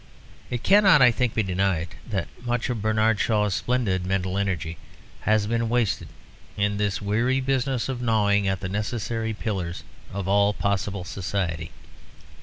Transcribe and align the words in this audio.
It 0.49 0.63
cannot, 0.63 1.03
I 1.03 1.11
think, 1.11 1.35
be 1.35 1.43
denied 1.43 1.89
that 2.09 2.27
much 2.41 2.71
of 2.71 2.81
Bernard 2.81 3.19
Shaw's 3.19 3.53
splendid 3.53 4.03
mental 4.03 4.35
energy 4.35 4.79
has 5.29 5.45
been 5.45 5.69
wasted 5.69 6.07
in 6.57 6.77
this 6.77 7.03
weary 7.03 7.39
business 7.39 7.87
of 7.87 8.01
gnawing 8.01 8.47
at 8.47 8.61
the 8.61 8.67
necessary 8.67 9.33
pillars 9.35 9.83
of 10.11 10.27
all 10.27 10.53
possible 10.53 11.03
society. 11.03 11.69